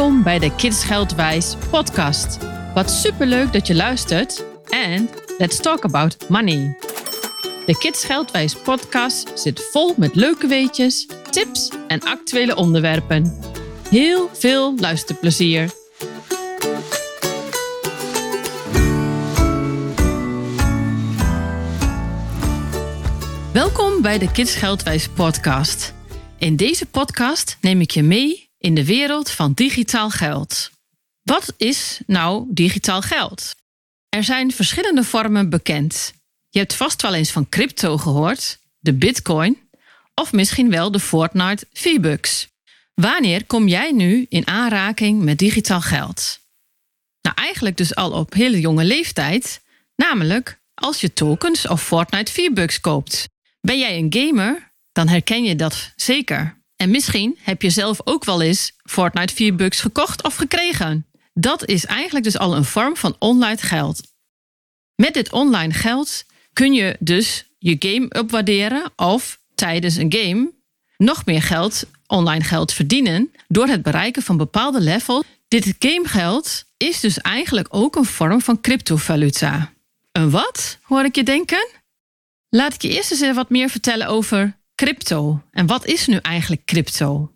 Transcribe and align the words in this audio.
Welkom 0.00 0.22
bij 0.22 0.38
de 0.38 0.54
Kids 0.54 0.84
Geldwijs 0.84 1.56
podcast. 1.70 2.38
Wat 2.74 2.90
superleuk 2.90 3.52
dat 3.52 3.66
je 3.66 3.74
luistert 3.74 4.44
en 4.68 5.08
let's 5.38 5.60
talk 5.60 5.84
about 5.84 6.28
money. 6.28 6.76
De 7.66 7.76
Kids 7.78 8.04
Geldwijs 8.04 8.56
podcast 8.56 9.38
zit 9.38 9.68
vol 9.70 9.94
met 9.96 10.14
leuke 10.14 10.46
weetjes, 10.46 11.06
tips 11.30 11.70
en 11.88 12.00
actuele 12.00 12.56
onderwerpen. 12.56 13.38
Heel 13.90 14.30
veel 14.32 14.78
luisterplezier. 14.78 15.70
Welkom 23.52 24.02
bij 24.02 24.18
de 24.18 24.30
Kids 24.32 24.54
Geldwijs 24.54 25.08
podcast. 25.08 25.94
In 26.38 26.56
deze 26.56 26.86
podcast 26.86 27.58
neem 27.60 27.80
ik 27.80 27.90
je 27.90 28.02
mee 28.02 28.49
in 28.60 28.74
de 28.74 28.84
wereld 28.84 29.30
van 29.30 29.52
digitaal 29.52 30.10
geld. 30.10 30.70
Wat 31.22 31.54
is 31.56 32.00
nou 32.06 32.46
digitaal 32.48 33.02
geld? 33.02 33.54
Er 34.08 34.24
zijn 34.24 34.52
verschillende 34.52 35.04
vormen 35.04 35.50
bekend. 35.50 36.12
Je 36.48 36.58
hebt 36.58 36.74
vast 36.74 37.02
wel 37.02 37.14
eens 37.14 37.30
van 37.30 37.48
crypto 37.48 37.96
gehoord, 37.96 38.58
de 38.78 38.94
Bitcoin, 38.94 39.58
of 40.14 40.32
misschien 40.32 40.70
wel 40.70 40.90
de 40.90 41.00
Fortnite 41.00 41.66
V-Bucks. 41.72 42.48
Wanneer 42.94 43.46
kom 43.46 43.68
jij 43.68 43.92
nu 43.92 44.26
in 44.28 44.46
aanraking 44.46 45.22
met 45.22 45.38
digitaal 45.38 45.80
geld? 45.80 46.38
Nou, 47.22 47.36
eigenlijk 47.36 47.76
dus 47.76 47.94
al 47.94 48.12
op 48.12 48.32
hele 48.32 48.60
jonge 48.60 48.84
leeftijd, 48.84 49.60
namelijk 49.96 50.60
als 50.74 51.00
je 51.00 51.12
tokens 51.12 51.68
of 51.68 51.82
Fortnite 51.82 52.32
V-Bucks 52.32 52.80
koopt. 52.80 53.28
Ben 53.60 53.78
jij 53.78 53.98
een 53.98 54.12
gamer, 54.12 54.72
dan 54.92 55.08
herken 55.08 55.44
je 55.44 55.56
dat 55.56 55.92
zeker. 55.96 56.59
En 56.80 56.90
misschien 56.90 57.38
heb 57.40 57.62
je 57.62 57.70
zelf 57.70 58.00
ook 58.04 58.24
wel 58.24 58.42
eens 58.42 58.72
Fortnite 58.84 59.34
4 59.34 59.54
bucks 59.54 59.80
gekocht 59.80 60.22
of 60.22 60.34
gekregen. 60.34 61.06
Dat 61.34 61.68
is 61.68 61.86
eigenlijk 61.86 62.24
dus 62.24 62.38
al 62.38 62.56
een 62.56 62.64
vorm 62.64 62.96
van 62.96 63.16
online 63.18 63.56
geld. 63.56 64.00
Met 64.94 65.14
dit 65.14 65.32
online 65.32 65.72
geld 65.72 66.24
kun 66.52 66.72
je 66.72 66.96
dus 66.98 67.44
je 67.58 67.76
game 67.78 68.18
upwaarderen 68.18 68.92
of 68.96 69.40
tijdens 69.54 69.96
een 69.96 70.12
game 70.12 70.52
nog 70.96 71.24
meer 71.24 71.42
geld, 71.42 71.84
online 72.06 72.44
geld 72.44 72.72
verdienen 72.72 73.32
door 73.48 73.66
het 73.66 73.82
bereiken 73.82 74.22
van 74.22 74.36
bepaalde 74.36 74.80
levels. 74.80 75.24
Dit 75.48 75.74
gamegeld 75.78 76.64
is 76.76 77.00
dus 77.00 77.18
eigenlijk 77.18 77.66
ook 77.70 77.96
een 77.96 78.04
vorm 78.04 78.40
van 78.40 78.60
cryptovaluta. 78.60 79.72
Een 80.12 80.30
wat, 80.30 80.78
hoor 80.82 81.04
ik 81.04 81.14
je 81.14 81.22
denken? 81.22 81.68
Laat 82.48 82.74
ik 82.74 82.82
je 82.82 82.88
eerst 82.88 83.10
eens 83.10 83.34
wat 83.34 83.50
meer 83.50 83.68
vertellen 83.68 84.06
over 84.06 84.58
Crypto. 84.80 85.42
En 85.50 85.66
wat 85.66 85.86
is 85.86 86.06
nu 86.06 86.16
eigenlijk 86.16 86.64
crypto? 86.64 87.34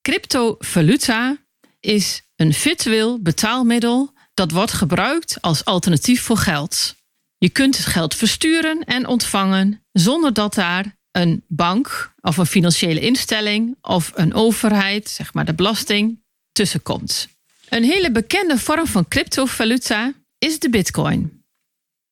Cryptovaluta 0.00 1.36
is 1.80 2.22
een 2.36 2.52
virtueel 2.52 3.22
betaalmiddel 3.22 4.12
dat 4.34 4.50
wordt 4.50 4.72
gebruikt 4.72 5.40
als 5.40 5.64
alternatief 5.64 6.22
voor 6.22 6.36
geld. 6.36 6.96
Je 7.38 7.48
kunt 7.48 7.76
het 7.76 7.86
geld 7.86 8.14
versturen 8.14 8.84
en 8.84 9.06
ontvangen 9.06 9.84
zonder 9.92 10.32
dat 10.32 10.54
daar 10.54 10.96
een 11.10 11.44
bank 11.48 12.14
of 12.20 12.36
een 12.36 12.46
financiële 12.46 13.00
instelling 13.00 13.76
of 13.80 14.12
een 14.14 14.34
overheid, 14.34 15.08
zeg 15.08 15.34
maar 15.34 15.44
de 15.44 15.54
belasting, 15.54 16.22
tussenkomt. 16.52 17.28
Een 17.68 17.84
hele 17.84 18.10
bekende 18.10 18.58
vorm 18.58 18.86
van 18.86 19.08
cryptovaluta 19.08 20.12
is 20.38 20.58
de 20.58 20.70
Bitcoin. 20.70 21.44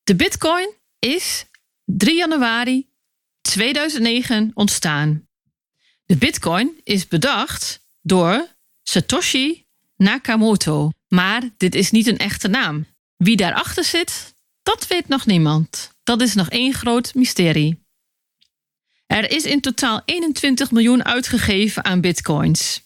De 0.03 0.15
Bitcoin 0.15 0.73
is 0.99 1.45
3 1.85 2.17
januari 2.17 2.93
2009 3.51 4.51
ontstaan. 4.55 5.29
De 6.05 6.17
Bitcoin 6.17 6.81
is 6.83 7.09
bedacht 7.09 7.81
door 8.03 8.49
Satoshi 8.83 9.65
Nakamoto, 9.97 10.91
maar 11.09 11.43
dit 11.57 11.75
is 11.75 11.91
niet 11.91 12.07
een 12.07 12.19
echte 12.19 12.49
naam. 12.49 12.87
Wie 13.17 13.37
daarachter 13.37 13.85
zit, 13.85 14.35
dat 14.63 14.87
weet 14.87 15.09
nog 15.09 15.27
niemand. 15.27 15.91
Dat 16.03 16.21
is 16.21 16.35
nog 16.35 16.49
één 16.49 16.75
groot 16.75 17.15
mysterie. 17.15 17.83
Er 19.07 19.31
is 19.31 19.45
in 19.45 19.61
totaal 19.61 20.03
21 20.05 20.71
miljoen 20.71 21.05
uitgegeven 21.05 21.85
aan 21.85 22.01
bitcoins. 22.01 22.83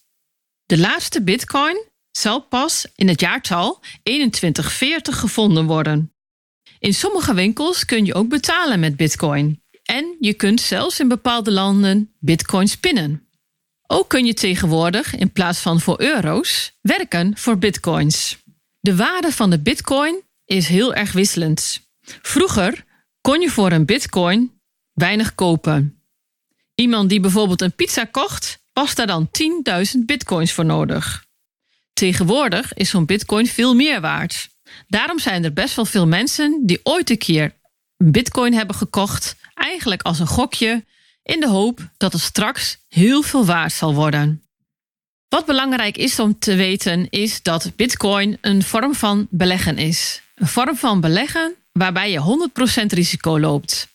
De 0.66 0.78
laatste 0.78 1.22
bitcoin 1.22 1.84
zal 2.10 2.40
pas 2.40 2.86
in 2.94 3.08
het 3.08 3.20
jaartal 3.20 3.80
2140 4.02 5.18
gevonden 5.18 5.66
worden. 5.66 6.12
In 6.78 6.94
sommige 6.94 7.34
winkels 7.34 7.84
kun 7.84 8.04
je 8.04 8.14
ook 8.14 8.28
betalen 8.28 8.80
met 8.80 8.96
bitcoin. 8.96 9.62
En 9.90 10.16
je 10.20 10.34
kunt 10.34 10.60
zelfs 10.60 11.00
in 11.00 11.08
bepaalde 11.08 11.50
landen 11.50 12.12
bitcoins 12.18 12.76
pinnen. 12.76 13.28
Ook 13.86 14.08
kun 14.08 14.26
je 14.26 14.34
tegenwoordig 14.34 15.14
in 15.16 15.32
plaats 15.32 15.58
van 15.58 15.80
voor 15.80 16.00
euro's 16.00 16.78
werken 16.80 17.36
voor 17.36 17.58
bitcoins. 17.58 18.38
De 18.80 18.96
waarde 18.96 19.32
van 19.32 19.50
de 19.50 19.60
bitcoin 19.60 20.22
is 20.44 20.68
heel 20.68 20.94
erg 20.94 21.12
wisselend. 21.12 21.80
Vroeger 22.22 22.84
kon 23.20 23.40
je 23.40 23.50
voor 23.50 23.72
een 23.72 23.84
bitcoin 23.84 24.60
weinig 24.92 25.34
kopen. 25.34 26.02
Iemand 26.74 27.08
die 27.08 27.20
bijvoorbeeld 27.20 27.62
een 27.62 27.74
pizza 27.74 28.04
kocht, 28.04 28.58
was 28.72 28.94
daar 28.94 29.06
dan 29.06 29.28
10.000 29.96 30.04
bitcoins 30.04 30.52
voor 30.52 30.64
nodig. 30.64 31.24
Tegenwoordig 31.92 32.74
is 32.74 32.90
zo'n 32.90 33.06
bitcoin 33.06 33.46
veel 33.46 33.74
meer 33.74 34.00
waard. 34.00 34.48
Daarom 34.88 35.18
zijn 35.18 35.44
er 35.44 35.52
best 35.52 35.74
wel 35.76 35.84
veel 35.84 36.06
mensen 36.06 36.62
die 36.66 36.80
ooit 36.82 37.10
een 37.10 37.18
keer 37.18 37.56
een 37.96 38.12
bitcoin 38.12 38.54
hebben 38.54 38.76
gekocht 38.76 39.36
eigenlijk 39.58 40.02
als 40.02 40.18
een 40.18 40.26
gokje 40.26 40.84
in 41.22 41.40
de 41.40 41.48
hoop 41.48 41.90
dat 41.96 42.12
het 42.12 42.22
straks 42.22 42.78
heel 42.88 43.22
veel 43.22 43.44
waard 43.44 43.72
zal 43.72 43.94
worden. 43.94 44.42
Wat 45.28 45.46
belangrijk 45.46 45.96
is 45.96 46.18
om 46.18 46.38
te 46.38 46.54
weten 46.54 47.06
is 47.10 47.42
dat 47.42 47.72
Bitcoin 47.76 48.38
een 48.40 48.62
vorm 48.62 48.94
van 48.94 49.26
beleggen 49.30 49.78
is. 49.78 50.22
Een 50.34 50.46
vorm 50.46 50.76
van 50.76 51.00
beleggen 51.00 51.54
waarbij 51.72 52.10
je 52.10 52.48
100% 52.82 52.86
risico 52.86 53.40
loopt. 53.40 53.88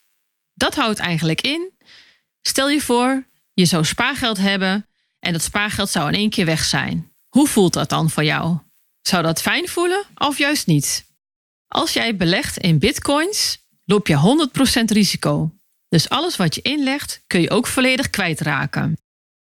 Dat 0.54 0.76
houdt 0.76 1.00
eigenlijk 1.00 1.42
in. 1.42 1.72
Stel 2.42 2.70
je 2.70 2.82
voor, 2.82 3.26
je 3.54 3.66
zou 3.66 3.86
spaargeld 3.86 4.38
hebben 4.38 4.88
en 5.20 5.34
dat 5.34 5.42
spaargeld 5.42 5.90
zou 5.90 6.08
in 6.08 6.14
één 6.14 6.30
keer 6.30 6.46
weg 6.46 6.64
zijn. 6.64 7.12
Hoe 7.30 7.48
voelt 7.48 7.74
dat 7.74 7.90
dan 7.90 8.10
voor 8.10 8.24
jou? 8.24 8.58
Zou 9.02 9.24
dat 9.24 9.42
fijn 9.42 9.68
voelen 9.68 10.06
of 10.16 10.38
juist 10.38 10.68
niet? 10.68 11.06
Als 11.68 11.94
jij 11.94 12.16
belegt 12.16 12.58
in 12.58 12.80
bitcoins, 12.80 13.58
loop 13.86 14.08
je 14.08 14.48
100% 14.82 14.84
risico. 14.86 15.52
Dus 15.90 16.10
alles 16.10 16.36
wat 16.36 16.56
je 16.56 16.62
inlegt 16.62 17.22
kun 17.28 17.42
je 17.42 17.50
ook 17.50 17.68
volledig 17.68 18.10
kwijtraken. 18.10 18.98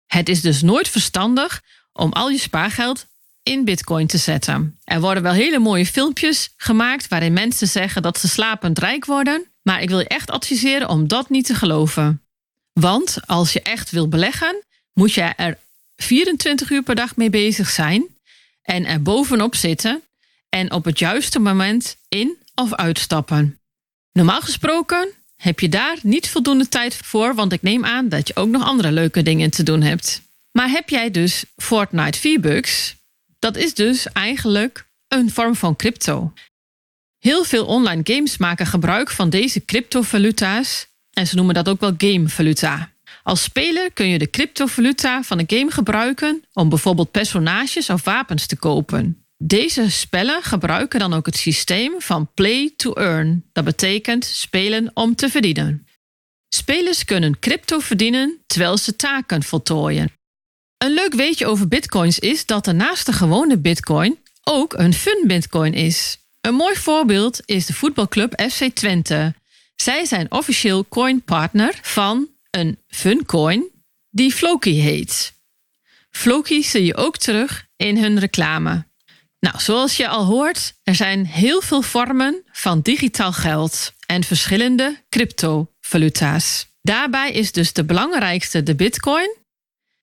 Het 0.05 0.29
is 0.29 0.41
dus 0.41 0.61
nooit 0.61 0.87
verstandig 0.87 1.61
om 1.93 2.11
al 2.11 2.29
je 2.29 2.37
spaargeld 2.37 3.05
in 3.43 3.65
Bitcoin 3.65 4.07
te 4.07 4.17
zetten. 4.17 4.79
Er 4.83 5.01
worden 5.01 5.23
wel 5.23 5.31
hele 5.31 5.59
mooie 5.59 5.85
filmpjes 5.85 6.53
gemaakt 6.57 7.07
waarin 7.07 7.33
mensen 7.33 7.67
zeggen 7.67 8.01
dat 8.01 8.19
ze 8.19 8.27
slapend 8.27 8.79
rijk 8.79 9.05
worden, 9.05 9.45
maar 9.61 9.81
ik 9.81 9.89
wil 9.89 9.99
je 9.99 10.07
echt 10.07 10.31
adviseren 10.31 10.89
om 10.89 11.07
dat 11.07 11.29
niet 11.29 11.45
te 11.45 11.55
geloven. 11.55 12.21
Want 12.73 13.17
als 13.25 13.53
je 13.53 13.61
echt 13.61 13.91
wil 13.91 14.07
beleggen, 14.07 14.63
moet 14.93 15.13
je 15.13 15.21
er 15.21 15.57
24 15.95 16.69
uur 16.69 16.83
per 16.83 16.95
dag 16.95 17.15
mee 17.15 17.29
bezig 17.29 17.69
zijn 17.69 18.05
en 18.61 18.85
er 18.85 19.01
bovenop 19.01 19.55
zitten 19.55 20.01
en 20.49 20.71
op 20.71 20.85
het 20.85 20.99
juiste 20.99 21.39
moment 21.39 21.97
in 22.09 22.37
of 22.55 22.73
uitstappen. 22.73 23.59
Normaal 24.17 24.41
gesproken 24.41 25.09
heb 25.35 25.59
je 25.59 25.69
daar 25.69 25.97
niet 26.01 26.29
voldoende 26.29 26.69
tijd 26.69 26.95
voor, 26.95 27.35
want 27.35 27.53
ik 27.53 27.61
neem 27.61 27.85
aan 27.85 28.09
dat 28.09 28.27
je 28.27 28.35
ook 28.35 28.47
nog 28.47 28.63
andere 28.63 28.91
leuke 28.91 29.21
dingen 29.21 29.49
te 29.49 29.63
doen 29.63 29.81
hebt. 29.81 30.21
Maar 30.51 30.69
heb 30.69 30.89
jij 30.89 31.11
dus 31.11 31.45
Fortnite 31.55 32.19
V-Bucks? 32.19 32.95
Dat 33.39 33.55
is 33.57 33.73
dus 33.73 34.07
eigenlijk 34.07 34.87
een 35.07 35.31
vorm 35.31 35.55
van 35.55 35.75
crypto. 35.75 36.33
Heel 37.19 37.43
veel 37.43 37.65
online 37.65 38.01
games 38.03 38.37
maken 38.37 38.65
gebruik 38.65 39.09
van 39.09 39.29
deze 39.29 39.65
cryptovaluta's 39.65 40.87
en 41.11 41.27
ze 41.27 41.35
noemen 41.35 41.55
dat 41.55 41.69
ook 41.69 41.79
wel 41.79 41.93
gamevaluta. 41.97 42.91
Als 43.23 43.43
speler 43.43 43.91
kun 43.91 44.07
je 44.07 44.17
de 44.17 44.29
cryptovaluta 44.29 45.23
van 45.23 45.39
een 45.39 45.57
game 45.57 45.71
gebruiken 45.71 46.43
om 46.53 46.69
bijvoorbeeld 46.69 47.11
personages 47.11 47.89
of 47.89 48.03
wapens 48.03 48.45
te 48.45 48.55
kopen. 48.55 49.26
Deze 49.37 49.89
spellen 49.89 50.43
gebruiken 50.43 50.99
dan 50.99 51.13
ook 51.13 51.25
het 51.25 51.37
systeem 51.37 52.01
van 52.01 52.31
play 52.33 52.73
to 52.75 52.93
earn. 52.93 53.45
Dat 53.53 53.63
betekent 53.63 54.25
spelen 54.25 54.91
om 54.93 55.15
te 55.15 55.29
verdienen. 55.29 55.87
Spelers 56.49 57.05
kunnen 57.05 57.39
crypto 57.39 57.79
verdienen 57.79 58.37
terwijl 58.47 58.77
ze 58.77 58.95
taken 58.95 59.43
voltooien. 59.43 60.11
Een 60.77 60.93
leuk 60.93 61.13
weetje 61.13 61.45
over 61.45 61.67
bitcoins 61.67 62.19
is 62.19 62.45
dat 62.45 62.67
er 62.67 62.75
naast 62.75 63.05
de 63.05 63.13
gewone 63.13 63.57
bitcoin 63.57 64.17
ook 64.43 64.73
een 64.73 64.93
fun 64.93 65.23
bitcoin 65.27 65.73
is. 65.73 66.17
Een 66.41 66.53
mooi 66.53 66.75
voorbeeld 66.75 67.41
is 67.45 67.65
de 67.65 67.73
voetbalclub 67.73 68.41
FC 68.51 68.63
Twente. 68.63 69.35
Zij 69.75 70.05
zijn 70.05 70.31
officieel 70.31 70.87
coinpartner 70.87 71.79
van 71.81 72.27
een 72.49 72.79
funcoin 72.87 73.69
die 74.09 74.31
Floki 74.31 74.81
heet. 74.81 75.33
Floki 76.11 76.63
zie 76.63 76.83
je 76.83 76.95
ook 76.95 77.17
terug 77.17 77.67
in 77.75 77.97
hun 77.97 78.19
reclame. 78.19 78.86
Nou, 79.39 79.59
zoals 79.59 79.97
je 79.97 80.07
al 80.07 80.25
hoort, 80.25 80.73
er 80.83 80.95
zijn 80.95 81.25
heel 81.25 81.61
veel 81.61 81.81
vormen 81.81 82.43
van 82.51 82.81
digitaal 82.81 83.33
geld 83.33 83.93
en 84.05 84.23
verschillende 84.23 85.03
cryptovaluta's. 85.09 86.67
Daarbij 86.81 87.31
is 87.31 87.51
dus 87.51 87.73
de 87.73 87.83
belangrijkste 87.83 88.63
de 88.63 88.75
Bitcoin. 88.75 89.35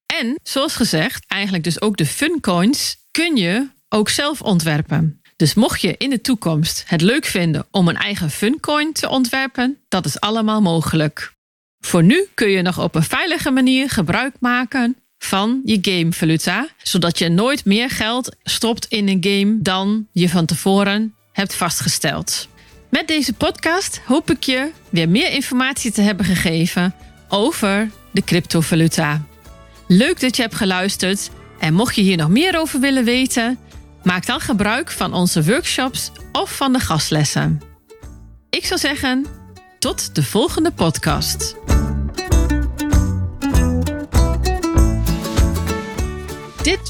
En 0.06 0.38
zoals 0.42 0.76
gezegd, 0.76 1.24
eigenlijk 1.26 1.64
dus 1.64 1.80
ook 1.80 1.96
de 1.96 2.06
funcoins 2.06 2.96
kun 3.10 3.36
je 3.36 3.68
ook 3.88 4.08
zelf 4.08 4.42
ontwerpen. 4.42 5.20
Dus 5.36 5.54
mocht 5.54 5.80
je 5.80 5.94
in 5.98 6.10
de 6.10 6.20
toekomst 6.20 6.84
het 6.86 7.00
leuk 7.00 7.24
vinden 7.24 7.66
om 7.70 7.88
een 7.88 7.96
eigen 7.96 8.30
funcoin 8.30 8.92
te 8.92 9.08
ontwerpen, 9.08 9.78
dat 9.88 10.04
is 10.04 10.20
allemaal 10.20 10.60
mogelijk. 10.60 11.32
Voor 11.78 12.02
nu 12.02 12.28
kun 12.34 12.48
je 12.48 12.62
nog 12.62 12.78
op 12.78 12.94
een 12.94 13.02
veilige 13.02 13.50
manier 13.50 13.90
gebruik 13.90 14.34
maken 14.40 14.96
van 15.24 15.60
je 15.64 15.78
gamevaluta, 15.80 16.68
zodat 16.82 17.18
je 17.18 17.28
nooit 17.28 17.64
meer 17.64 17.90
geld 17.90 18.36
stopt 18.42 18.86
in 18.86 19.08
een 19.08 19.24
game 19.24 19.58
dan 19.62 20.06
je 20.12 20.28
van 20.28 20.46
tevoren 20.46 21.14
hebt 21.32 21.54
vastgesteld. 21.54 22.48
Met 22.90 23.08
deze 23.08 23.32
podcast 23.32 24.00
hoop 24.04 24.30
ik 24.30 24.42
je 24.42 24.70
weer 24.90 25.08
meer 25.08 25.30
informatie 25.30 25.92
te 25.92 26.00
hebben 26.00 26.26
gegeven 26.26 26.94
over 27.28 27.90
de 28.12 28.24
cryptovaluta. 28.24 29.24
Leuk 29.88 30.20
dat 30.20 30.36
je 30.36 30.42
hebt 30.42 30.54
geluisterd 30.54 31.30
en 31.58 31.74
mocht 31.74 31.94
je 31.94 32.02
hier 32.02 32.16
nog 32.16 32.28
meer 32.28 32.58
over 32.58 32.80
willen 32.80 33.04
weten, 33.04 33.58
maak 34.02 34.26
dan 34.26 34.40
gebruik 34.40 34.90
van 34.90 35.14
onze 35.14 35.44
workshops 35.44 36.10
of 36.32 36.56
van 36.56 36.72
de 36.72 36.80
gastlessen. 36.80 37.60
Ik 38.50 38.66
zou 38.66 38.80
zeggen, 38.80 39.26
tot 39.78 40.14
de 40.14 40.22
volgende 40.22 40.70
podcast. 40.70 41.63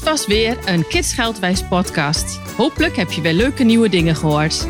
Was 0.05 0.27
weer 0.27 0.57
een 0.65 0.87
Kids 0.87 1.13
Geldwijs 1.13 1.63
podcast. 1.63 2.39
Hopelijk 2.57 2.95
heb 2.95 3.11
je 3.11 3.21
weer 3.21 3.33
leuke 3.33 3.63
nieuwe 3.63 3.89
dingen 3.89 4.15
gehoord. 4.15 4.67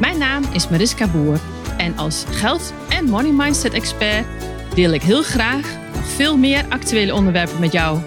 Mijn 0.00 0.18
naam 0.18 0.44
is 0.52 0.68
Mariska 0.68 1.06
Boer 1.06 1.40
en 1.76 1.96
als 1.96 2.24
geld- 2.30 2.72
en 2.88 3.04
money 3.04 3.32
mindset 3.32 3.72
expert 3.72 4.26
deel 4.74 4.92
ik 4.92 5.02
heel 5.02 5.22
graag 5.22 5.76
nog 5.94 6.06
veel 6.06 6.36
meer 6.36 6.64
actuele 6.68 7.14
onderwerpen 7.14 7.60
met 7.60 7.72
jou. 7.72 7.98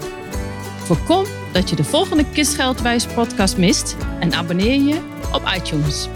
Voorkom 0.84 1.24
dat 1.52 1.70
je 1.70 1.76
de 1.76 1.84
volgende 1.84 2.24
Kids 2.32 2.54
Geldwijs 2.54 3.06
podcast 3.06 3.56
mist 3.56 3.96
en 4.18 4.32
abonneer 4.32 4.80
je 4.82 5.00
op 5.32 5.52
iTunes. 5.56 6.08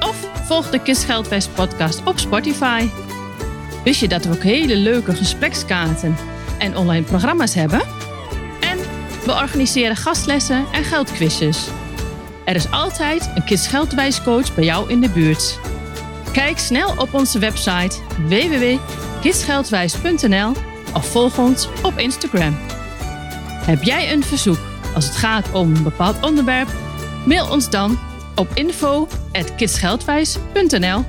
Of 0.00 0.16
volg 0.46 0.70
de 0.70 0.82
Kids 0.82 1.04
Geldwijs 1.04 1.46
podcast 1.46 2.02
op 2.04 2.18
Spotify. 2.18 2.88
Wist 3.84 4.00
je 4.00 4.08
dat 4.08 4.24
we 4.24 4.34
ook 4.34 4.42
hele 4.42 4.76
leuke 4.76 5.14
gesprekskaarten 5.14 6.16
en 6.58 6.76
online 6.76 7.04
programma's 7.04 7.54
hebben? 7.54 7.97
We 9.28 9.34
organiseren 9.34 9.96
gastlessen 9.96 10.66
en 10.72 10.84
geldquizjes. 10.84 11.68
Er 12.44 12.54
is 12.54 12.70
altijd 12.70 13.30
een 13.34 13.44
Kids 13.44 13.66
Geldwijs 13.66 14.22
coach 14.22 14.54
bij 14.54 14.64
jou 14.64 14.90
in 14.90 15.00
de 15.00 15.08
buurt. 15.08 15.58
Kijk 16.32 16.58
snel 16.58 16.94
op 16.96 17.14
onze 17.14 17.38
website 17.38 17.96
www.kidsgeldwijs.nl 18.28 20.52
of 20.94 21.06
volg 21.06 21.38
ons 21.38 21.68
op 21.82 21.98
Instagram. 21.98 22.56
Heb 23.64 23.82
jij 23.82 24.12
een 24.12 24.24
verzoek 24.24 24.58
als 24.94 25.04
het 25.04 25.16
gaat 25.16 25.52
om 25.52 25.74
een 25.74 25.82
bepaald 25.82 26.26
onderwerp? 26.26 26.68
Mail 27.24 27.50
ons 27.50 27.70
dan 27.70 27.98
op 28.34 28.48
info.kidsgeldwijs.nl 28.54 31.04